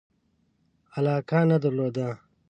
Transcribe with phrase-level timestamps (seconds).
[0.97, 2.09] علاقه نه درلوده.